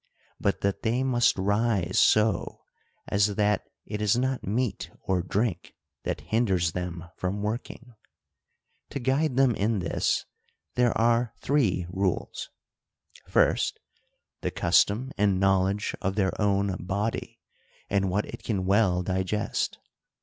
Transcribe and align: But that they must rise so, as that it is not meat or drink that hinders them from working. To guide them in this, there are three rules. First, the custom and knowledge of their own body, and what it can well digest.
But 0.39 0.61
that 0.61 0.81
they 0.81 1.03
must 1.03 1.37
rise 1.37 1.99
so, 1.99 2.63
as 3.07 3.35
that 3.35 3.65
it 3.85 4.01
is 4.01 4.17
not 4.17 4.43
meat 4.43 4.89
or 5.01 5.21
drink 5.21 5.75
that 6.05 6.21
hinders 6.21 6.71
them 6.71 7.05
from 7.17 7.43
working. 7.43 7.93
To 8.89 8.99
guide 8.99 9.35
them 9.35 9.53
in 9.53 9.77
this, 9.77 10.25
there 10.73 10.97
are 10.97 11.35
three 11.39 11.85
rules. 11.91 12.49
First, 13.27 13.79
the 14.41 14.49
custom 14.49 15.11
and 15.19 15.39
knowledge 15.39 15.93
of 16.01 16.15
their 16.15 16.31
own 16.41 16.77
body, 16.79 17.39
and 17.87 18.09
what 18.09 18.25
it 18.25 18.41
can 18.41 18.65
well 18.65 19.03
digest. 19.03 19.77